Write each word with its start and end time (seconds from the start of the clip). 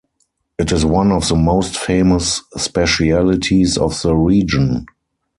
It 0.57 0.71
is 0.71 0.83
one 0.83 1.11
of 1.11 1.27
the 1.27 1.35
most 1.35 1.77
famous 1.77 2.41
specialties 2.57 3.77
of 3.77 4.01
the 4.01 4.15
region. 4.15 4.87